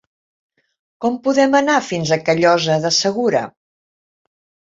Com 1.05 1.19
podem 1.27 1.57
anar 1.59 1.75
fins 1.89 2.13
a 2.15 2.17
Callosa 2.29 2.79
de 2.87 2.93
Segura? 3.01 3.45